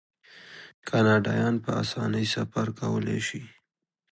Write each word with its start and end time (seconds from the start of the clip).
کاناډایان 0.87 1.55
په 1.63 1.71
اسانۍ 1.83 2.25
سفر 2.35 2.67
کولی 2.79 3.19
شي. 3.27 3.41